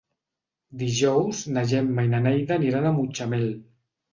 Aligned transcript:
Dijous 0.83 1.43
na 1.57 1.65
Gemma 1.73 2.07
i 2.07 2.09
na 2.15 2.25
Neida 2.27 2.59
aniran 2.59 2.89
a 2.89 2.95
Mutxamel. 2.99 3.47